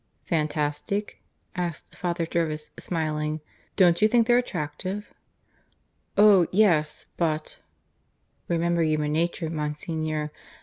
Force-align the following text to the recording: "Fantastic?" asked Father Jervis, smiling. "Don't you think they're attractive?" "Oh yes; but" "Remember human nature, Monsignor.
"Fantastic?" 0.25 1.21
asked 1.55 1.95
Father 1.95 2.25
Jervis, 2.25 2.71
smiling. 2.79 3.39
"Don't 3.75 4.01
you 4.01 4.07
think 4.07 4.25
they're 4.25 4.39
attractive?" 4.39 5.13
"Oh 6.17 6.47
yes; 6.51 7.05
but" 7.17 7.59
"Remember 8.49 8.81
human 8.81 9.13
nature, 9.13 9.51
Monsignor. 9.51 10.31